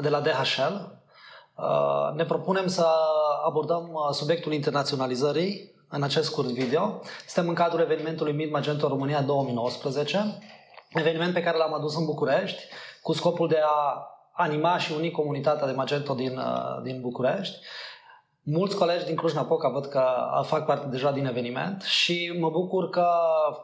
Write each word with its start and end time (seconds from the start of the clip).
de 0.00 0.08
la 0.08 0.20
DHL. 0.20 0.74
Uh, 1.56 2.14
ne 2.14 2.24
propunem 2.24 2.66
să 2.66 2.86
abordăm 3.44 3.90
uh, 3.92 4.14
subiectul 4.14 4.52
internaționalizării 4.52 5.74
în 5.88 6.02
acest 6.02 6.24
scurt 6.24 6.48
video. 6.48 7.00
Suntem 7.26 7.48
în 7.48 7.54
cadrul 7.54 7.80
evenimentului 7.80 8.32
Mid 8.32 8.50
Magento 8.50 8.88
România 8.88 9.22
2019, 9.22 10.38
eveniment 10.88 11.32
pe 11.32 11.42
care 11.42 11.56
l-am 11.56 11.74
adus 11.74 11.96
în 11.96 12.04
București 12.04 12.62
cu 13.02 13.12
scopul 13.12 13.48
de 13.48 13.58
a 13.64 14.06
anima 14.32 14.78
și 14.78 14.92
uni 14.92 15.10
comunitatea 15.10 15.66
de 15.66 15.72
Magento 15.72 16.14
din, 16.14 16.38
uh, 16.38 16.82
din 16.82 17.00
București. 17.00 17.56
Mulți 18.46 18.76
colegi 18.76 19.04
din 19.04 19.16
Cluj-Napoca 19.16 19.68
văd 19.68 19.86
că 19.86 20.04
fac 20.42 20.64
parte 20.64 20.86
deja 20.86 21.12
din 21.12 21.26
eveniment 21.26 21.82
și 21.82 22.36
mă 22.38 22.50
bucur 22.50 22.90
că 22.90 23.06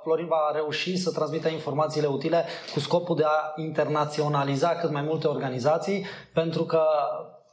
Florin 0.03 0.27
va 0.27 0.50
reuși 0.53 0.97
să 0.97 1.12
transmită 1.12 1.48
informațiile 1.48 2.06
utile 2.06 2.45
cu 2.73 2.81
scopul 2.81 3.17
de 3.17 3.25
a 3.25 3.53
internaționaliza 3.56 4.69
cât 4.69 4.91
mai 4.91 5.03
multe 5.03 5.27
organizații, 5.27 6.06
pentru 6.34 6.64
că 6.64 6.83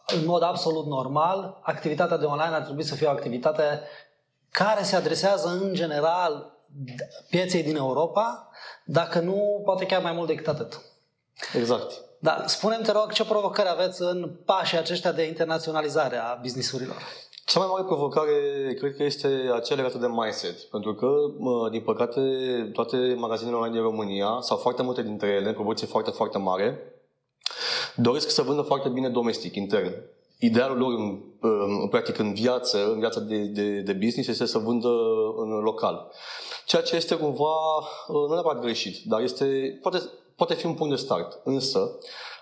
în 0.05 0.25
mod 0.25 0.43
absolut 0.43 0.85
normal, 0.85 1.59
activitatea 1.61 2.17
de 2.17 2.25
online 2.25 2.55
ar 2.55 2.61
trebui 2.61 2.83
să 2.83 2.95
fie 2.95 3.07
o 3.07 3.11
activitate 3.11 3.81
care 4.49 4.83
se 4.83 4.95
adresează 4.95 5.47
în 5.47 5.73
general 5.73 6.53
pieței 7.29 7.63
din 7.63 7.75
Europa, 7.75 8.49
dacă 8.85 9.19
nu, 9.19 9.61
poate 9.65 9.85
chiar 9.85 10.01
mai 10.01 10.11
mult 10.11 10.27
decât 10.27 10.47
atât. 10.47 10.81
Exact. 11.55 12.05
Da, 12.19 12.43
spunem 12.45 12.81
te 12.81 12.91
rog, 12.91 13.11
ce 13.11 13.25
provocări 13.25 13.69
aveți 13.69 14.01
în 14.01 14.29
pașii 14.45 14.77
aceștia 14.77 15.11
de 15.11 15.23
internaționalizare 15.23 16.17
a 16.17 16.37
businessurilor? 16.41 16.97
Cea 17.45 17.59
mai 17.59 17.67
mare 17.71 17.83
provocare 17.83 18.33
cred 18.79 18.95
că 18.95 19.03
este 19.03 19.27
acea 19.53 19.75
legată 19.75 19.97
de 19.97 20.07
mindset. 20.07 20.59
Pentru 20.59 20.95
că, 20.95 21.07
din 21.71 21.81
păcate, 21.81 22.21
toate 22.73 23.15
magazinele 23.17 23.55
online 23.55 23.73
din 23.73 23.81
România, 23.81 24.37
sau 24.41 24.57
foarte 24.57 24.81
multe 24.81 25.01
dintre 25.01 25.27
ele, 25.27 25.47
în 25.47 25.53
proporție 25.53 25.87
foarte, 25.87 26.11
foarte 26.11 26.37
mare, 26.37 26.79
doresc 27.95 28.29
să 28.29 28.41
vândă 28.41 28.61
foarte 28.61 28.89
bine 28.89 29.09
domestic, 29.09 29.55
intern. 29.55 29.93
Idealul 30.39 30.77
lor, 30.77 30.93
în, 30.93 31.21
în 31.81 31.87
practic, 31.87 32.17
în 32.17 32.33
viață, 32.33 32.91
în 32.91 32.99
viața 32.99 33.19
de, 33.19 33.37
de, 33.37 33.79
de 33.79 33.93
business, 33.93 34.27
este 34.27 34.45
să 34.45 34.57
vândă 34.57 34.89
în 35.37 35.49
local. 35.49 36.11
Ceea 36.65 36.81
ce 36.81 36.95
este 36.95 37.15
cumva, 37.15 37.55
nu 38.07 38.33
neapărat 38.33 38.61
greșit, 38.61 39.03
dar 39.05 39.21
este, 39.21 39.79
poate, 39.81 40.01
poate 40.37 40.53
fi 40.53 40.65
un 40.65 40.73
punct 40.73 40.95
de 40.95 41.01
start. 41.01 41.39
Însă, 41.43 41.99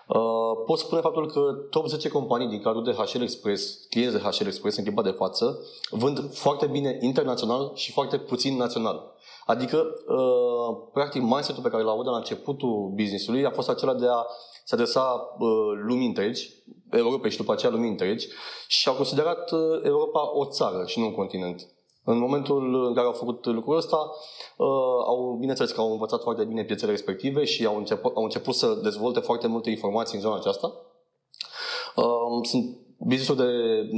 Uh, 0.08 0.64
pot 0.66 0.80
spune 0.80 1.02
faptul 1.02 1.32
că 1.32 1.40
top 1.70 1.88
10 1.88 2.10
companii 2.10 2.48
din 2.48 2.62
cadrul 2.62 2.84
de 2.84 2.92
HL 2.92 3.22
Express, 3.22 3.86
clienți 3.90 4.16
de 4.16 4.22
HL 4.22 4.46
Express 4.46 4.78
în 4.78 4.84
clipa 4.84 5.02
de 5.02 5.10
față, 5.10 5.60
vând 5.90 6.34
foarte 6.34 6.66
bine 6.66 6.98
internațional 7.02 7.72
și 7.74 7.92
foarte 7.92 8.18
puțin 8.18 8.58
național. 8.58 9.14
Adică, 9.46 9.78
uh, 10.08 10.78
practic, 10.94 11.22
mindset-ul 11.22 11.64
pe 11.64 11.70
care 11.70 11.84
l-au 11.84 11.94
avut 11.94 12.06
la 12.06 12.16
începutul 12.16 12.92
business-ului 12.96 13.46
a 13.46 13.52
fost 13.52 13.70
acela 13.70 13.94
de 13.94 14.08
a 14.08 14.26
se 14.66 14.74
adresa 14.74 15.36
uh, 15.40 15.50
lumii 15.88 16.08
întregi, 16.08 16.50
Europei 16.92 17.32
și 17.32 17.38
după 17.38 17.52
aceea 17.52 17.72
lumii 17.72 17.90
întregi, 17.90 18.28
și 18.68 18.88
au 18.88 18.96
considerat 18.96 19.52
uh, 19.52 19.60
Europa 19.84 20.38
o 20.38 20.46
țară 20.46 20.84
și 20.86 21.00
nu 21.00 21.06
un 21.06 21.14
continent. 21.14 21.75
În 22.06 22.18
momentul 22.18 22.86
în 22.88 22.94
care 22.94 23.08
au 23.08 23.14
făcut 23.14 23.46
lucrul 23.46 23.78
ăsta, 23.78 23.98
uh, 24.58 24.68
au, 25.08 25.36
bineînțeles 25.40 25.72
că 25.72 25.82
au 25.82 25.92
învățat 25.92 26.22
foarte 26.22 26.44
bine 26.44 26.64
piețele 26.64 26.92
respective 26.92 27.44
și 27.44 27.66
au 27.66 27.78
început, 27.78 28.16
au 28.16 28.24
început 28.24 28.56
să 28.56 28.80
dezvolte 28.84 29.20
foarte 29.20 29.48
multe 29.48 29.70
informații 29.70 30.16
în 30.16 30.22
zona 30.22 30.36
aceasta. 30.36 30.74
Uh, 31.96 32.40
sunt 32.44 32.78
business 32.98 33.36
de, 33.36 33.52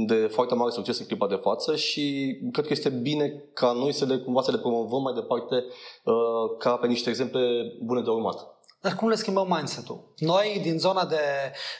de 0.06 0.26
foarte 0.26 0.54
mare 0.54 0.70
succes 0.70 0.98
în 0.98 1.06
clipa 1.06 1.26
de 1.26 1.34
față 1.34 1.76
și 1.76 2.36
cred 2.52 2.66
că 2.66 2.72
este 2.72 2.88
bine 2.88 3.44
ca 3.52 3.72
noi 3.72 3.92
să 3.92 4.04
le, 4.04 4.18
cumva 4.18 4.42
să 4.42 4.50
le 4.50 4.58
promovăm 4.58 5.02
mai 5.02 5.14
departe 5.14 5.64
uh, 6.04 6.56
ca 6.58 6.76
pe 6.76 6.86
niște 6.86 7.08
exemple 7.08 7.40
bune 7.82 8.00
de 8.02 8.10
urmat. 8.10 8.57
Dar 8.80 8.94
cum 8.94 9.08
le 9.08 9.14
schimbăm 9.14 9.46
mindset-ul? 9.48 10.12
Noi, 10.16 10.58
din 10.62 10.78
zona 10.78 11.04
de 11.04 11.20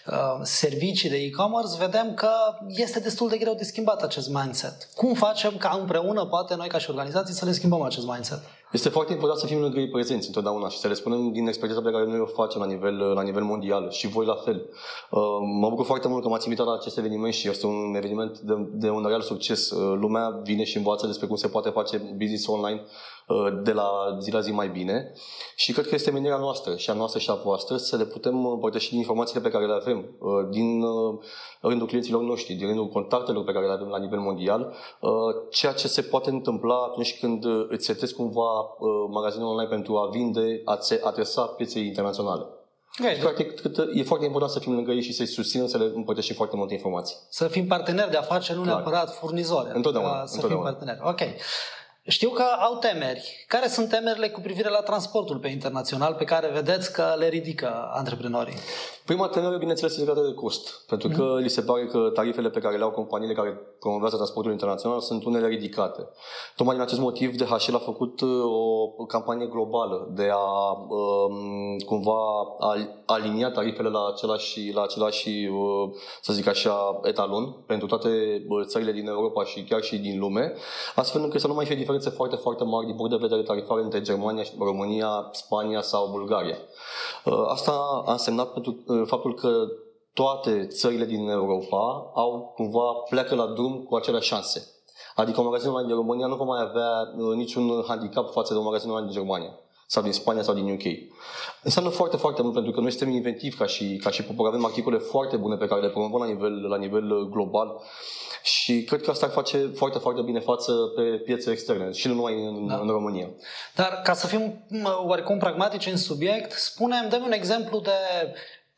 uh, 0.06 0.40
servicii 0.42 1.08
de 1.08 1.16
e-commerce, 1.16 1.76
vedem 1.78 2.14
că 2.14 2.30
este 2.68 3.00
destul 3.00 3.28
de 3.28 3.38
greu 3.38 3.54
de 3.54 3.64
schimbat 3.64 4.02
acest 4.02 4.28
mindset. 4.28 4.88
Cum 4.94 5.14
facem 5.14 5.56
ca 5.56 5.76
împreună, 5.80 6.26
poate 6.26 6.54
noi 6.54 6.68
ca 6.68 6.78
și 6.78 6.90
organizații, 6.90 7.34
să 7.34 7.44
le 7.44 7.52
schimbăm 7.52 7.82
acest 7.82 8.06
mindset? 8.06 8.40
Este 8.72 8.88
foarte 8.88 9.12
important 9.12 9.40
să 9.40 9.46
fim 9.46 9.60
lângă 9.60 9.78
ei 9.78 9.88
prezenți 9.88 10.26
întotdeauna 10.26 10.68
și 10.68 10.78
să 10.78 10.88
le 10.88 10.94
spunem 10.94 11.32
din 11.32 11.46
experiența 11.46 11.84
pe 11.84 11.90
care 11.90 12.04
noi 12.04 12.20
o 12.20 12.26
facem 12.26 12.60
la 12.60 12.66
nivel, 12.66 12.96
la 12.96 13.22
nivel 13.22 13.42
mondial 13.42 13.90
și 13.90 14.08
voi 14.08 14.26
la 14.26 14.34
fel. 14.34 14.68
Uh, 15.10 15.20
mă 15.60 15.68
bucur 15.68 15.84
foarte 15.84 16.08
mult 16.08 16.22
că 16.22 16.28
m-ați 16.28 16.44
invitat 16.44 16.66
la 16.66 16.74
acest 16.74 16.98
eveniment 16.98 17.32
și 17.32 17.48
este 17.48 17.66
un 17.66 17.94
eveniment 17.96 18.38
de, 18.38 18.54
de 18.72 18.90
un 18.90 19.04
real 19.06 19.20
succes. 19.20 19.70
Uh, 19.70 19.98
lumea 19.98 20.40
vine 20.42 20.64
și 20.64 20.76
învață 20.76 21.06
despre 21.06 21.26
cum 21.26 21.36
se 21.36 21.48
poate 21.48 21.68
face 21.68 21.96
business 22.16 22.46
online 22.46 22.82
uh, 23.28 23.58
de 23.62 23.72
la 23.72 24.16
zi 24.20 24.30
la 24.30 24.40
zi 24.40 24.52
mai 24.52 24.68
bine 24.68 25.12
și 25.56 25.72
cred 25.72 25.86
că 25.86 25.94
este 25.94 26.10
menirea 26.10 26.36
noastră 26.36 26.76
și 26.76 26.90
a 26.90 26.92
noastră 26.92 27.18
și 27.18 27.30
a 27.30 27.34
voastră 27.34 27.76
să 27.76 27.96
le 27.96 28.04
putem 28.04 28.46
împărtăși 28.46 28.88
din 28.88 28.98
informațiile 28.98 29.40
pe 29.40 29.50
care 29.50 29.66
le 29.66 29.72
avem, 29.72 30.04
din 30.50 30.84
rândul 31.60 31.86
clienților 31.86 32.22
noștri, 32.22 32.54
din 32.54 32.66
rândul 32.66 32.88
contactelor 32.88 33.44
pe 33.44 33.52
care 33.52 33.66
le 33.66 33.72
avem 33.72 33.88
la 33.88 33.98
nivel 33.98 34.18
mondial, 34.18 34.74
ceea 35.50 35.72
ce 35.72 35.88
se 35.88 36.02
poate 36.02 36.30
întâmpla 36.30 36.74
atunci 36.74 37.18
când 37.20 37.44
îți 37.68 37.86
setezi 37.86 38.14
cumva 38.14 38.57
uh, 38.58 38.88
magazinul 39.10 39.48
online 39.48 39.68
pentru 39.68 39.96
a 39.96 40.08
vinde, 40.10 40.60
a 40.64 40.76
se 40.80 41.00
adresa 41.04 41.42
pieței 41.42 41.86
internaționale. 41.86 42.42
Okay. 43.00 43.14
Și, 43.14 43.20
practic, 43.20 43.62
e 43.94 44.02
foarte 44.02 44.24
important 44.24 44.52
să 44.52 44.58
fim 44.58 44.74
lângă 44.74 44.92
ei 44.92 45.02
și 45.02 45.12
să-i 45.12 45.26
susținem, 45.26 45.66
să 45.66 45.78
le 45.78 45.92
împărtășim 45.94 46.34
foarte 46.34 46.56
multe 46.56 46.74
informații. 46.74 47.16
Să 47.28 47.48
fim 47.48 47.66
parteneri 47.66 48.10
de 48.10 48.16
afaceri, 48.16 48.58
nu 48.58 48.64
Clar. 48.64 48.74
neapărat 48.74 49.14
furnizori. 49.14 49.70
Întotdeauna. 49.74 50.26
Să 50.26 50.34
întotdeauna. 50.34 50.68
fim 50.68 50.78
parteneri. 50.78 51.08
Ok. 51.08 51.20
Știu 52.08 52.30
că 52.30 52.42
au 52.42 52.76
temeri. 52.76 53.44
Care 53.48 53.68
sunt 53.68 53.88
temerile 53.88 54.28
cu 54.28 54.40
privire 54.40 54.68
la 54.68 54.80
transportul 54.80 55.38
pe 55.38 55.48
internațional 55.48 56.14
pe 56.14 56.24
care 56.24 56.50
vedeți 56.52 56.92
că 56.92 57.14
le 57.18 57.28
ridică 57.28 57.90
antreprenorii? 57.92 58.56
Prima 59.08 59.28
temere, 59.28 59.56
bineînțeles, 59.56 59.92
este 59.92 60.04
legată 60.04 60.26
de 60.26 60.34
cost. 60.34 60.84
Pentru 60.86 61.08
că 61.08 61.22
mm. 61.22 61.36
li 61.36 61.48
se 61.48 61.60
pare 61.60 61.86
că 61.86 62.10
tarifele 62.14 62.50
pe 62.50 62.60
care 62.60 62.76
le 62.76 62.82
au 62.82 62.90
companiile 62.90 63.34
care 63.34 63.60
promovează 63.80 64.16
transportul 64.16 64.52
internațional 64.52 65.00
sunt 65.00 65.24
unele 65.24 65.46
ridicate. 65.46 66.08
Tocmai 66.56 66.74
din 66.74 66.84
acest 66.84 67.00
motiv, 67.00 67.36
DHL 67.36 67.74
a 67.74 67.78
făcut 67.78 68.20
uh, 68.20 68.44
o 68.98 69.04
campanie 69.04 69.46
globală 69.46 70.08
de 70.10 70.28
a 70.32 70.72
um, 70.88 71.78
cumva 71.86 72.16
alinia 73.06 73.50
tarifele 73.50 73.88
la 73.88 74.06
același, 74.12 74.72
la 74.74 74.82
același, 74.82 75.28
uh, 75.28 75.90
să 76.22 76.32
zic 76.32 76.46
așa, 76.46 77.00
etalon 77.02 77.56
pentru 77.66 77.86
toate 77.86 78.08
uh, 78.48 78.64
țările 78.66 78.92
din 78.92 79.06
Europa 79.06 79.44
și 79.44 79.64
chiar 79.64 79.82
și 79.82 79.98
din 79.98 80.18
lume, 80.18 80.54
astfel 80.94 81.22
încât 81.22 81.40
să 81.40 81.46
nu 81.46 81.54
mai 81.54 81.66
fie 81.66 81.76
diferențe 81.76 82.10
foarte, 82.10 82.36
foarte 82.36 82.64
mari 82.64 82.86
din 82.86 82.94
punct 82.94 83.10
de 83.10 83.18
vedere 83.20 83.42
tarifare 83.42 83.82
între 83.82 84.00
Germania, 84.00 84.42
România, 84.58 85.28
Spania 85.32 85.80
sau 85.80 86.08
Bulgaria. 86.10 86.56
Asta 87.48 88.02
a 88.06 88.12
însemnat 88.12 88.52
pentru 88.52 88.76
faptul 89.06 89.34
că 89.34 89.66
toate 90.12 90.66
țările 90.66 91.04
din 91.04 91.28
Europa 91.28 92.10
au 92.14 92.52
cumva 92.54 92.92
pleacă 93.08 93.34
la 93.34 93.46
drum 93.46 93.82
cu 93.82 93.96
aceleași 93.96 94.28
șanse. 94.28 94.72
Adică 95.14 95.40
un 95.40 95.46
magazin 95.46 95.68
online 95.68 95.86
din 95.86 95.96
România 95.96 96.26
nu 96.26 96.36
va 96.36 96.44
mai 96.44 96.60
avea 96.60 96.90
uh, 97.16 97.34
niciun 97.36 97.84
handicap 97.86 98.30
față 98.30 98.52
de 98.52 98.58
un 98.58 98.64
magazin 98.64 98.90
online 98.90 99.06
din 99.06 99.16
Germania 99.16 99.58
sau 99.86 100.02
din 100.02 100.12
Spania 100.12 100.42
sau 100.42 100.54
din 100.54 100.72
UK. 100.72 100.82
Înseamnă 101.62 101.90
foarte, 101.90 102.16
foarte 102.16 102.42
mult 102.42 102.54
pentru 102.54 102.72
că 102.72 102.80
noi 102.80 102.90
suntem 102.90 103.14
inventivi 103.14 103.56
ca 103.56 103.66
și, 103.66 103.96
ca 104.02 104.10
și 104.10 104.22
popor. 104.22 104.46
Avem 104.46 104.64
articole 104.64 104.98
foarte 104.98 105.36
bune 105.36 105.56
pe 105.56 105.66
care 105.66 105.80
le 105.80 105.88
promovăm 105.88 106.20
la 106.20 106.26
nivel, 106.26 106.68
la 106.68 106.76
nivel 106.76 107.10
uh, 107.10 107.28
global 107.30 107.82
și 108.42 108.82
cred 108.82 109.02
că 109.02 109.10
asta 109.10 109.26
ar 109.26 109.32
face 109.32 109.70
foarte, 109.74 109.98
foarte 109.98 110.22
bine 110.22 110.40
față 110.40 110.72
pe 110.96 111.02
piețe 111.02 111.50
externe 111.50 111.92
și 111.92 112.06
nu 112.06 112.14
numai 112.14 112.44
în, 112.44 112.66
da. 112.66 112.78
în 112.78 112.88
România. 112.88 113.28
Dar 113.74 114.00
ca 114.04 114.12
să 114.12 114.26
fim 114.26 114.66
oarecum 115.06 115.38
pragmatici 115.38 115.86
în 115.86 115.96
subiect, 115.96 116.52
spunem, 116.52 117.08
dăm 117.08 117.22
un 117.24 117.32
exemplu 117.32 117.78
de 117.78 117.90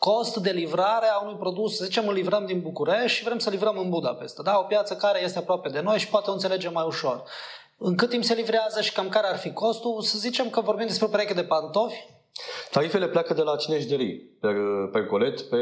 cost 0.07 0.37
de 0.37 0.51
livrare 0.51 1.07
a 1.07 1.21
unui 1.21 1.37
produs, 1.37 1.77
să 1.77 1.85
zicem, 1.85 2.09
îl 2.09 2.15
livrăm 2.15 2.47
din 2.47 2.61
București 2.61 3.17
și 3.19 3.25
vrem 3.25 3.39
să 3.39 3.51
livrăm 3.51 3.79
în 3.79 3.89
Budapesta, 3.89 4.43
da? 4.43 4.59
o 4.59 4.63
piață 4.63 4.97
care 4.97 5.23
este 5.23 5.39
aproape 5.39 5.69
de 5.69 5.81
noi 5.81 5.99
și 5.99 6.09
poate 6.09 6.31
o 6.31 6.33
înțelegem 6.33 6.73
mai 6.73 6.85
ușor. 6.87 7.23
În 7.79 7.97
cât 7.97 8.09
timp 8.09 8.25
se 8.25 8.35
livrează 8.35 8.81
și 8.81 8.93
cam 8.93 9.09
care 9.09 9.27
ar 9.27 9.37
fi 9.37 9.53
costul? 9.53 10.03
Să 10.03 10.19
zicem 10.19 10.51
că 10.51 10.61
vorbim 10.61 10.87
despre 10.87 11.07
o 11.07 11.09
pereche 11.09 11.35
de 11.35 11.45
pantofi 11.45 12.07
Tarifele 12.71 13.09
pleacă 13.09 13.35
de 13.35 13.43
la 13.43 13.57
50 13.57 13.89
de 13.89 13.97
lei 13.97 14.31
per, 14.41 14.57
per 14.93 15.07
colet 15.07 15.41
pe 15.41 15.59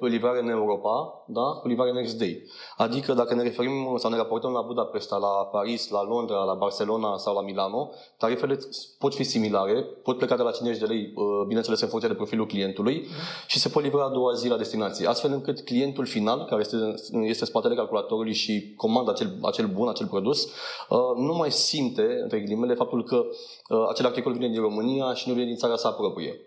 livrare 0.00 0.40
în 0.40 0.48
Europa, 0.48 1.24
da? 1.26 1.40
cu 1.40 1.68
livrare 1.68 1.92
next 1.92 2.18
day. 2.18 2.42
Adică 2.76 3.12
dacă 3.12 3.34
ne 3.34 3.42
referim 3.42 3.94
sau 3.96 4.10
ne 4.10 4.16
raportăm 4.16 4.52
la 4.52 4.60
Budapesta, 4.60 5.16
la 5.16 5.44
Paris, 5.52 5.88
la 5.90 6.04
Londra, 6.04 6.42
la 6.42 6.54
Barcelona 6.54 7.16
sau 7.16 7.34
la 7.34 7.42
Milano, 7.42 7.90
tarifele 8.18 8.58
pot 8.98 9.14
fi 9.14 9.24
similare, 9.24 9.82
pot 9.82 10.16
pleca 10.18 10.36
de 10.36 10.42
la 10.42 10.50
50 10.50 10.80
de 10.80 10.86
lei, 10.86 11.12
uh, 11.14 11.24
bineînțeles 11.46 11.80
în 11.80 11.88
funcție 11.88 12.10
de 12.10 12.16
profilul 12.16 12.46
clientului 12.46 13.06
și 13.46 13.58
se 13.58 13.68
pot 13.68 13.82
livra 13.82 14.04
a 14.04 14.08
doua 14.08 14.32
zi 14.32 14.48
la 14.48 14.56
destinație, 14.56 15.08
astfel 15.08 15.32
încât 15.32 15.60
clientul 15.60 16.06
final, 16.06 16.44
care 16.44 16.60
este, 16.60 16.76
este 17.22 17.44
spatele 17.44 17.74
calculatorului 17.74 18.34
și 18.34 18.74
comandă 18.76 19.10
acel, 19.10 19.38
acel 19.42 19.66
bun, 19.66 19.88
acel 19.88 20.06
produs, 20.06 20.44
uh, 20.44 20.98
nu 21.16 21.34
mai 21.34 21.50
simte, 21.50 22.18
între 22.22 22.40
ghilimele, 22.40 22.74
faptul 22.74 23.04
că 23.04 23.16
uh, 23.16 23.86
acel 23.88 24.06
articol 24.06 24.32
vine 24.32 24.48
din 24.48 24.60
România 24.60 25.14
și 25.14 25.28
nu 25.28 25.34
vine 25.34 25.46
din 25.46 25.56
țara 25.56 25.76
sa 25.76 25.90
proprie. 26.06 26.40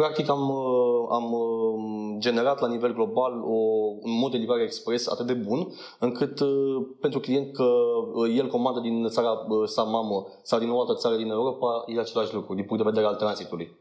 Practic 0.00 0.28
am, 0.28 0.50
uh, 0.50 1.08
am 1.10 1.32
uh, 1.32 2.16
generat 2.18 2.60
la 2.60 2.68
nivel 2.68 2.92
global 2.92 3.32
o, 3.44 3.56
un 4.00 4.18
mod 4.18 4.30
de 4.30 4.36
livrare 4.36 4.62
expres 4.62 5.08
atât 5.08 5.26
de 5.26 5.32
bun, 5.32 5.72
încât 5.98 6.40
uh, 6.40 6.86
pentru 7.00 7.20
client 7.20 7.54
că 7.54 7.68
el 8.36 8.46
comandă 8.46 8.80
din 8.80 9.08
țara 9.08 9.46
sa 9.66 9.82
mamă 9.82 10.26
sau 10.42 10.58
din 10.58 10.70
o 10.70 10.80
altă 10.80 10.94
țară 10.94 11.16
din 11.16 11.30
Europa, 11.30 11.84
e 11.86 12.00
același 12.00 12.34
lucru, 12.34 12.54
din 12.54 12.64
punct 12.64 12.82
de 12.82 12.88
vedere 12.88 13.06
al 13.06 13.14
tranzitului. 13.14 13.76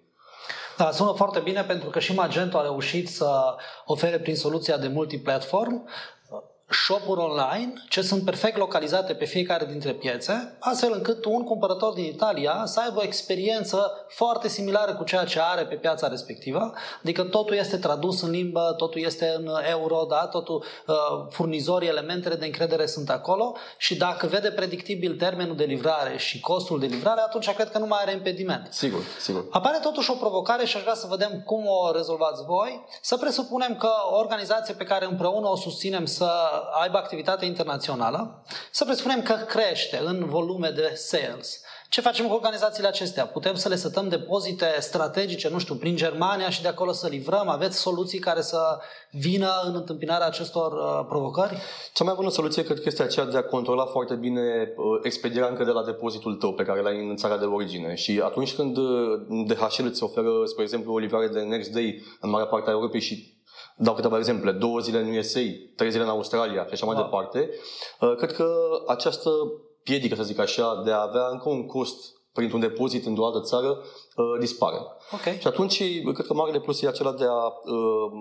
Da, 0.77 0.91
sună 0.91 1.11
foarte 1.11 1.39
bine 1.39 1.61
pentru 1.61 1.89
că 1.89 1.99
și 1.99 2.15
Magento 2.15 2.57
a 2.57 2.61
reușit 2.61 3.07
să 3.09 3.55
ofere 3.85 4.19
prin 4.19 4.35
soluția 4.35 4.77
de 4.77 4.87
multiplatform 4.87 5.87
shop-uri 6.69 7.19
online 7.19 7.73
ce 7.89 8.01
sunt 8.01 8.23
perfect 8.23 8.57
localizate 8.57 9.13
pe 9.13 9.25
fiecare 9.25 9.65
dintre 9.65 9.91
piețe, 9.91 10.57
astfel 10.59 10.91
încât 10.93 11.25
un 11.25 11.43
cumpărător 11.43 11.93
din 11.93 12.03
Italia 12.03 12.61
să 12.65 12.79
aibă 12.79 12.99
o 12.99 13.03
experiență 13.03 14.05
foarte 14.07 14.47
similară 14.47 14.95
cu 14.95 15.03
ceea 15.03 15.23
ce 15.23 15.39
are 15.41 15.65
pe 15.65 15.75
piața 15.75 16.07
respectivă, 16.07 16.73
adică 17.01 17.23
totul 17.23 17.55
este 17.55 17.77
tradus 17.77 18.21
în 18.21 18.29
limbă, 18.29 18.73
totul 18.77 19.01
este 19.01 19.33
în 19.37 19.49
euro, 19.69 20.05
da? 20.09 20.27
totul, 20.27 20.63
uh, 20.87 20.95
furnizorii, 21.29 21.87
elementele 21.87 22.35
de 22.35 22.45
încredere 22.45 22.85
sunt 22.85 23.09
acolo 23.09 23.55
și 23.77 23.95
dacă 23.95 24.27
vede 24.27 24.51
predictibil 24.51 25.15
termenul 25.15 25.55
de 25.55 25.63
livrare 25.63 26.17
și 26.17 26.39
costul 26.39 26.79
de 26.79 26.85
livrare, 26.85 27.21
atunci 27.21 27.51
cred 27.51 27.71
că 27.71 27.77
nu 27.77 27.85
mai 27.85 27.99
are 28.01 28.11
impediment. 28.11 28.67
Sigur, 28.71 29.01
sigur. 29.19 29.45
Apare 29.49 29.79
totuși 29.81 30.11
o 30.11 30.13
provocare 30.13 30.65
și 30.65 30.75
aș 30.75 30.81
vrea 30.81 30.93
să 30.93 31.07
vedem 31.09 31.41
cum 31.45 31.65
o 31.67 31.91
rezolvați 31.91 32.43
voi. 32.43 32.85
Să 33.01 33.17
presupunem 33.17 33.75
că 33.75 33.89
o 34.11 34.17
organizație 34.17 34.73
pe 34.73 34.83
care 34.83 35.05
împreună 35.05 35.47
o 35.47 35.55
susținem 35.55 36.05
să 36.05 36.29
aibă 36.81 36.97
activitate 36.97 37.45
internațională, 37.45 38.43
să 38.71 38.85
presupunem 38.85 39.21
că 39.21 39.33
crește 39.33 40.01
în 40.05 40.25
volume 40.25 40.69
de 40.69 40.93
sales. 40.95 41.59
Ce 41.89 42.01
facem 42.01 42.27
cu 42.27 42.33
organizațiile 42.33 42.87
acestea? 42.87 43.25
Putem 43.25 43.55
să 43.55 43.69
le 43.69 43.75
setăm 43.75 44.09
depozite 44.09 44.65
strategice, 44.79 45.49
nu 45.49 45.59
știu, 45.59 45.75
prin 45.75 45.95
Germania 45.95 46.49
și 46.49 46.61
de 46.61 46.67
acolo 46.67 46.91
să 46.91 47.07
livrăm? 47.07 47.49
Aveți 47.49 47.77
soluții 47.77 48.19
care 48.19 48.41
să 48.41 48.77
vină 49.11 49.49
în 49.65 49.75
întâmpinarea 49.75 50.27
acestor 50.27 50.71
uh, 50.71 51.05
provocări? 51.09 51.57
Cea 51.93 52.03
mai 52.03 52.13
bună 52.15 52.29
soluție 52.29 52.63
cred 52.63 52.77
că 52.77 52.83
este 52.85 53.03
aceea 53.03 53.25
de 53.25 53.37
a 53.37 53.43
controla 53.43 53.85
foarte 53.85 54.15
bine 54.15 54.41
uh, 54.41 54.99
expedierea 55.03 55.49
încă 55.49 55.63
de 55.63 55.71
la 55.71 55.83
depozitul 55.83 56.35
tău 56.35 56.53
pe 56.53 56.63
care 56.63 56.81
l-ai 56.81 57.07
în 57.09 57.15
țara 57.15 57.37
de 57.37 57.45
origine. 57.45 57.95
Și 57.95 58.21
atunci 58.23 58.55
când 58.55 58.77
uh, 58.77 58.85
DHL 59.47 59.85
îți 59.85 60.03
oferă, 60.03 60.29
spre 60.45 60.63
exemplu, 60.63 60.93
o 60.93 60.97
livrare 60.97 61.27
de 61.27 61.39
next 61.39 61.71
day 61.71 62.01
în 62.19 62.29
marea 62.29 62.47
parte 62.47 62.69
a 62.69 62.73
Europei 62.73 63.01
și 63.01 63.34
dau 63.75 63.93
câteva 63.93 64.17
exemple, 64.17 64.51
două 64.51 64.79
zile 64.79 64.99
în 64.99 65.17
USA, 65.17 65.39
trei 65.75 65.91
zile 65.91 66.03
în 66.03 66.09
Australia 66.09 66.65
și 66.65 66.73
așa 66.73 66.85
mai 66.85 66.95
wow. 66.95 67.03
departe, 67.03 67.49
uh, 67.99 68.15
cred 68.15 68.31
că 68.31 68.53
această 68.87 69.29
piedică, 69.83 70.15
să 70.15 70.23
zic 70.23 70.39
așa, 70.39 70.81
de 70.85 70.91
a 70.91 71.01
avea 71.01 71.27
încă 71.31 71.49
un 71.49 71.65
cost 71.65 72.13
printr-un 72.35 72.59
depozit 72.59 73.05
în 73.05 73.15
o 73.17 73.25
altă 73.25 73.41
țară, 73.41 73.69
uh, 74.15 74.39
dispare. 74.39 74.77
Okay. 75.13 75.37
Și 75.39 75.47
atunci, 75.47 75.77
cred 76.13 76.25
că 76.27 76.33
marele 76.33 76.59
plus 76.59 76.81
e 76.81 76.87
acela 76.87 77.11
de 77.11 77.25
a 77.25 77.45
uh, 77.45 78.11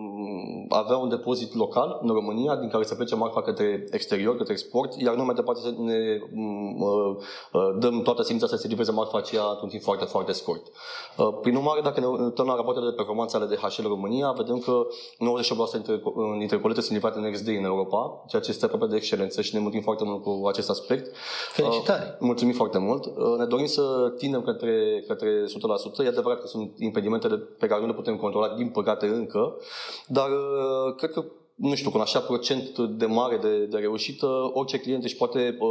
avea 0.68 0.96
un 0.96 1.08
depozit 1.08 1.54
local 1.54 1.98
în 2.02 2.08
România, 2.08 2.56
din 2.56 2.68
care 2.68 2.84
să 2.84 2.94
plece 2.94 3.14
marfa 3.14 3.42
către 3.42 3.84
exterior, 3.90 4.36
către 4.36 4.52
export, 4.52 5.00
iar 5.00 5.14
nu 5.14 5.24
mai 5.24 5.34
departe 5.34 5.60
să 5.60 5.74
ne 5.78 6.18
uh, 6.78 7.16
uh, 7.52 7.76
dăm 7.78 8.02
toată 8.02 8.22
silința 8.22 8.46
să 8.46 8.56
se 8.56 8.68
livreze 8.68 8.92
marfa 8.92 9.18
aceea 9.18 9.44
într-un 9.50 9.68
timp 9.68 9.82
foarte, 9.82 10.04
foarte 10.04 10.32
scurt. 10.32 10.62
Uh, 11.16 11.28
prin 11.40 11.56
urmare, 11.56 11.80
dacă 11.80 12.00
ne 12.00 12.06
uităm 12.06 12.46
la 12.46 12.54
rapoartele 12.54 12.88
de 12.88 12.94
performanță 12.94 13.36
ale 13.36 13.54
DHL 13.54 13.86
România, 13.86 14.30
vedem 14.30 14.58
că 14.58 14.86
98% 15.70 15.72
dintre, 15.72 16.02
dintre 16.38 16.60
colete 16.60 16.80
sunt 16.80 16.92
livrate 16.92 17.18
în 17.18 17.32
XD 17.32 17.48
în 17.48 17.64
Europa, 17.64 18.24
ceea 18.26 18.42
ce 18.42 18.50
este 18.50 18.64
aproape 18.64 18.86
de 18.86 18.96
excelență 18.96 19.42
și 19.42 19.54
ne 19.54 19.60
mulțumim 19.60 19.84
foarte 19.84 20.04
mult 20.04 20.22
cu 20.22 20.46
acest 20.46 20.70
aspect. 20.70 21.16
Felicitări! 21.52 22.02
Uh, 22.02 22.16
mulțumim 22.18 22.54
foarte 22.54 22.78
mult! 22.78 23.04
Uh, 23.04 23.12
ne 23.38 23.44
dorim 23.44 23.66
să 23.66 24.03
tindem 24.08 24.42
către, 24.42 25.04
către 25.06 25.44
100%. 25.44 26.04
E 26.04 26.08
adevărat 26.08 26.40
că 26.40 26.46
sunt 26.46 26.74
impedimentele 26.78 27.36
pe 27.36 27.66
care 27.66 27.80
nu 27.80 27.86
le 27.86 27.92
putem 27.92 28.16
controla, 28.16 28.54
din 28.56 28.68
păcate 28.68 29.06
încă, 29.06 29.56
dar 30.06 30.28
uh, 30.30 30.94
cred 30.96 31.10
că 31.10 31.24
nu 31.54 31.74
știu, 31.74 31.90
cu 31.90 31.96
un 31.96 32.02
așa 32.02 32.20
procent 32.20 32.78
de 32.78 33.06
mare 33.06 33.36
de, 33.36 33.64
de 33.64 33.78
reușită, 33.78 34.26
orice 34.52 34.80
client 34.80 35.04
își 35.04 35.16
poate 35.16 35.56
uh, 35.60 35.68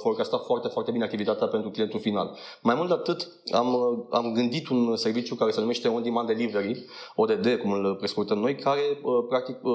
forecasta 0.00 0.38
foarte, 0.38 0.68
foarte 0.68 0.90
bine 0.90 1.04
activitatea 1.04 1.46
pentru 1.46 1.70
clientul 1.70 2.00
final. 2.00 2.36
Mai 2.62 2.74
mult 2.74 2.88
de 2.88 2.94
atât, 2.94 3.28
am, 3.52 3.74
uh, 3.74 3.98
am 4.10 4.32
gândit 4.32 4.68
un 4.68 4.96
serviciu 4.96 5.34
care 5.34 5.50
se 5.50 5.60
numește 5.60 5.88
On 5.88 6.02
Demand 6.02 6.26
Delivery, 6.26 6.84
ODD, 7.16 7.58
cum 7.62 7.72
îl 7.72 7.96
prescurtăm 7.96 8.38
noi, 8.38 8.56
care 8.56 8.80
uh, 9.02 9.24
practic 9.28 9.56
uh, 9.62 9.72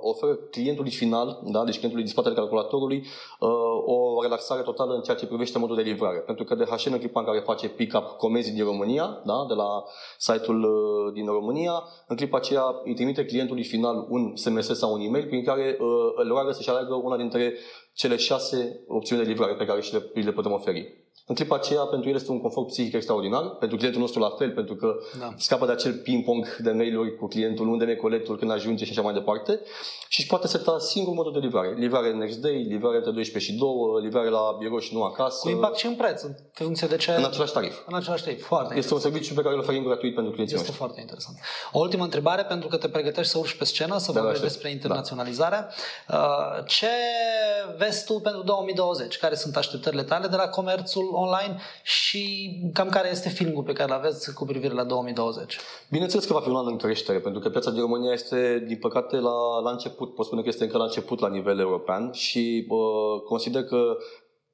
oferă 0.00 0.34
clientului 0.34 0.90
final, 0.90 1.40
da, 1.44 1.64
deci 1.64 1.74
clientului 1.74 2.04
din 2.04 2.12
spatele 2.12 2.34
calculatorului, 2.34 3.06
uh, 3.40 3.48
o 3.84 4.22
relaxare 4.22 4.62
totală 4.62 4.94
în 4.94 5.02
ceea 5.02 5.16
ce 5.16 5.26
privește 5.26 5.58
modul 5.58 5.76
de 5.76 5.82
livrare. 5.82 6.18
Pentru 6.18 6.44
că 6.44 6.54
DHL 6.54 6.92
în 6.92 6.98
clipa 6.98 7.20
în 7.20 7.26
care 7.26 7.38
face 7.38 7.68
pick-up 7.68 8.04
comenzi 8.04 8.52
din 8.52 8.64
România, 8.64 9.20
da, 9.24 9.44
de 9.48 9.54
la 9.54 9.84
site-ul 10.18 10.62
uh, 10.62 11.12
din 11.12 11.26
România, 11.26 11.82
în 12.06 12.16
clipa 12.16 12.36
aceea 12.36 12.62
îi 12.84 12.94
trimite 12.94 13.24
clientului 13.24 13.64
final 13.64 14.06
un 14.08 14.32
SMS 14.34 14.78
sau 14.78 14.92
un 14.92 15.00
e-mail 15.00 15.26
prin 15.26 15.44
care 15.44 15.76
uh, 15.80 16.12
îl 16.14 16.28
roagă 16.28 16.52
să-și 16.52 16.70
aleagă 16.70 16.94
una 16.94 17.16
dintre 17.16 17.54
cele 17.96 18.16
șase 18.16 18.80
opțiuni 18.86 19.22
de 19.22 19.28
livrare 19.28 19.54
pe 19.54 19.64
care 19.64 19.80
și 19.80 19.92
le, 19.92 20.10
le 20.14 20.32
putem 20.32 20.52
oferi. 20.52 21.05
În 21.28 21.34
clipa 21.34 21.54
aceea, 21.54 21.80
pentru 21.80 22.08
el 22.08 22.14
este 22.14 22.30
un 22.30 22.40
confort 22.40 22.66
psihic 22.66 22.94
extraordinar, 22.94 23.42
pentru 23.42 23.76
clientul 23.76 24.00
nostru 24.00 24.20
la 24.20 24.30
fel, 24.38 24.50
pentru 24.50 24.74
că 24.74 24.94
da. 25.18 25.34
scapă 25.36 25.66
de 25.66 25.72
acel 25.72 25.92
ping-pong 25.92 26.56
de 26.56 26.70
mail-uri 26.70 27.16
cu 27.16 27.26
clientul, 27.26 27.68
unde 27.68 27.84
e 27.84 27.94
colectul, 27.94 28.38
când 28.38 28.50
ajunge 28.50 28.84
și 28.84 28.90
așa 28.90 29.02
mai 29.02 29.12
departe 29.12 29.60
și 30.08 30.20
își 30.20 30.28
poate 30.28 30.46
seta 30.46 30.78
singur 30.78 31.14
modul 31.14 31.32
de 31.32 31.38
livrare. 31.38 31.74
Livrare 31.78 32.12
next 32.12 32.38
day, 32.38 32.66
livrare 32.68 32.96
între 32.96 33.10
12 33.10 33.52
și 33.52 33.58
2, 33.58 33.68
livrare 34.02 34.28
la 34.28 34.56
birou 34.58 34.78
și 34.78 34.94
nu 34.94 35.02
acasă. 35.02 35.38
Cu 35.42 35.48
impact 35.48 35.76
și 35.76 35.86
în 35.86 35.94
preț, 35.94 36.22
în 36.22 36.34
funcție 36.52 36.86
de 36.86 36.96
ce... 36.96 37.10
În 37.10 37.24
același 37.24 37.52
tarif. 37.52 37.74
În 37.86 37.94
același 37.96 38.22
tarif, 38.24 38.44
foarte 38.44 38.74
Este 38.74 38.76
interesant. 38.76 39.04
un 39.04 39.10
serviciu 39.10 39.34
pe 39.34 39.42
care 39.42 39.54
îl 39.54 39.60
oferim 39.60 39.84
gratuit 39.84 40.14
pentru 40.14 40.32
clienții 40.32 40.56
Este 40.56 40.68
noștri. 40.68 40.84
foarte 40.84 41.00
interesant. 41.00 41.36
O 41.72 41.78
ultimă 41.78 42.04
întrebare, 42.04 42.42
pentru 42.44 42.68
că 42.68 42.76
te 42.76 42.88
pregătești 42.88 43.30
să 43.32 43.38
urci 43.38 43.56
pe 43.56 43.64
scenă, 43.64 43.98
să 43.98 44.12
da, 44.12 44.20
vorbești 44.20 44.44
despre 44.44 44.70
internaționalizare. 44.70 45.66
Da. 46.08 46.62
Ce 46.66 46.88
vezi 47.78 48.04
tu 48.04 48.12
pentru 48.12 48.42
2020? 48.42 49.16
Care 49.18 49.34
sunt 49.34 49.56
așteptările 49.56 50.02
tale 50.02 50.26
de 50.26 50.36
la 50.36 50.48
comerțul 50.48 51.05
online 51.12 51.56
și 51.82 52.50
cam 52.72 52.88
care 52.88 53.10
este 53.10 53.28
filmul 53.28 53.62
pe 53.62 53.72
care 53.72 53.92
îl 53.92 53.98
aveți 53.98 54.34
cu 54.34 54.44
privire 54.44 54.72
la 54.74 54.84
2020? 54.84 55.58
Bineînțeles 55.90 56.24
că 56.24 56.32
va 56.32 56.40
fi 56.40 56.48
un 56.48 56.56
an 56.56 56.66
în 56.66 56.76
creștere, 56.76 57.18
pentru 57.18 57.40
că 57.40 57.48
piața 57.48 57.70
din 57.70 57.80
România 57.80 58.12
este, 58.12 58.64
din 58.66 58.78
păcate, 58.78 59.16
la, 59.16 59.60
la 59.62 59.70
început. 59.70 60.14
Pot 60.14 60.26
spune 60.26 60.42
că 60.42 60.48
este 60.48 60.64
încă 60.64 60.76
la 60.76 60.84
început 60.84 61.18
la 61.20 61.28
nivel 61.28 61.58
european 61.58 62.12
și 62.12 62.66
uh, 62.68 63.22
consider 63.24 63.64
că 63.64 63.96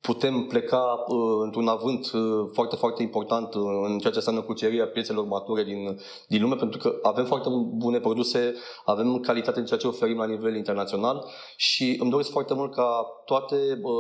putem 0.02 0.46
pleca 0.46 1.04
uh, 1.06 1.16
într-un 1.42 1.68
avânt 1.68 2.12
uh, 2.12 2.50
foarte, 2.52 2.76
foarte 2.76 3.02
important 3.02 3.54
uh, 3.54 3.62
în 3.84 3.98
ceea 3.98 4.12
ce 4.12 4.18
înseamnă 4.18 4.40
cucerirea 4.40 4.86
piețelor 4.86 5.24
mature 5.24 5.64
din, 5.64 6.00
din 6.28 6.42
lume, 6.42 6.54
pentru 6.54 6.78
că 6.78 6.98
avem 7.02 7.24
foarte 7.24 7.48
bune 7.74 8.00
produse, 8.00 8.54
avem 8.84 9.18
calitate 9.20 9.58
în 9.58 9.64
ceea 9.64 9.78
ce 9.78 9.86
oferim 9.86 10.16
la 10.16 10.26
nivel 10.26 10.56
internațional 10.56 11.24
și 11.56 11.96
îmi 12.00 12.10
doresc 12.10 12.30
foarte 12.30 12.54
mult 12.54 12.74
ca 12.74 13.06
toate 13.24 13.80
uh, 13.82 13.92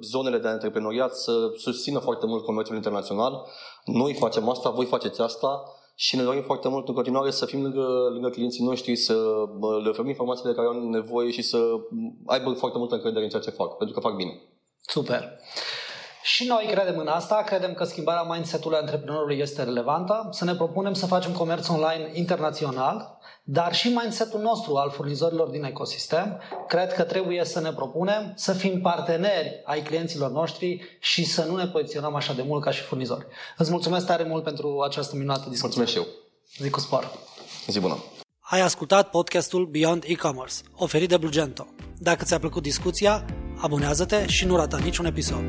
zonele 0.00 0.38
de 0.38 0.48
antreprenoriat 0.48 1.14
să 1.14 1.52
susțină 1.56 1.98
foarte 1.98 2.26
mult 2.26 2.44
comerțul 2.44 2.74
internațional. 2.74 3.46
Noi 3.84 4.14
facem 4.14 4.48
asta, 4.48 4.70
voi 4.70 4.86
faceți 4.86 5.20
asta 5.20 5.62
și 5.94 6.16
ne 6.16 6.22
dorim 6.22 6.42
foarte 6.42 6.68
mult 6.68 6.88
în 6.88 6.94
continuare 6.94 7.30
să 7.30 7.46
fim 7.46 7.62
lângă, 7.62 7.86
lângă 8.12 8.28
clienții 8.28 8.64
noștri, 8.64 8.96
să 8.96 9.12
le 9.82 9.88
oferim 9.88 10.08
informațiile 10.08 10.50
de 10.50 10.56
care 10.56 10.68
au 10.68 10.88
nevoie 10.88 11.30
și 11.30 11.42
să 11.42 11.58
aibă 12.26 12.52
foarte 12.52 12.78
multă 12.78 12.94
încredere 12.94 13.24
în 13.24 13.30
ceea 13.30 13.42
ce 13.42 13.50
fac, 13.50 13.76
pentru 13.76 13.94
că 13.94 14.08
fac 14.08 14.16
bine. 14.16 14.49
Super! 14.80 15.38
Și 16.22 16.46
noi 16.46 16.68
credem 16.70 16.98
în 16.98 17.06
asta, 17.06 17.42
credem 17.46 17.74
că 17.74 17.84
schimbarea 17.84 18.22
mindset-ului 18.22 18.78
antreprenorului 18.78 19.38
este 19.38 19.62
relevantă, 19.62 20.28
să 20.30 20.44
ne 20.44 20.54
propunem 20.54 20.94
să 20.94 21.06
facem 21.06 21.32
comerț 21.32 21.68
online 21.68 22.10
internațional, 22.12 23.18
dar 23.44 23.74
și 23.74 23.88
mindset-ul 23.88 24.40
nostru 24.40 24.74
al 24.74 24.90
furnizorilor 24.90 25.48
din 25.48 25.64
ecosistem, 25.64 26.40
cred 26.68 26.92
că 26.92 27.02
trebuie 27.02 27.44
să 27.44 27.60
ne 27.60 27.72
propunem 27.72 28.32
să 28.36 28.52
fim 28.52 28.80
parteneri 28.80 29.60
ai 29.64 29.82
clienților 29.82 30.30
noștri 30.30 30.98
și 31.00 31.24
să 31.24 31.44
nu 31.44 31.56
ne 31.56 31.66
poziționăm 31.66 32.14
așa 32.14 32.32
de 32.32 32.42
mult 32.42 32.62
ca 32.62 32.70
și 32.70 32.82
furnizori. 32.82 33.26
Îți 33.56 33.70
mulțumesc 33.70 34.06
tare 34.06 34.24
mult 34.24 34.44
pentru 34.44 34.80
această 34.80 35.16
minunată 35.16 35.48
discuție. 35.48 35.80
Mulțumesc 35.80 35.90
și 35.90 35.98
eu. 35.98 36.06
Zic 36.58 36.70
cu 36.70 36.80
spor. 36.80 37.10
Zi 37.66 37.80
bună. 37.80 38.04
Ai 38.40 38.60
ascultat 38.60 39.10
podcastul 39.10 39.66
Beyond 39.66 40.04
E-Commerce, 40.06 40.54
oferit 40.76 41.08
de 41.08 41.16
Blugento. 41.16 41.66
Dacă 41.98 42.24
ți-a 42.24 42.38
plăcut 42.38 42.62
discuția, 42.62 43.24
abonează-te 43.60 44.26
și 44.26 44.46
nu 44.46 44.56
rata 44.56 44.78
niciun 44.78 45.04
episod. 45.04 45.44